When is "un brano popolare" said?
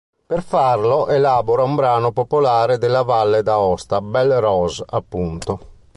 1.61-2.79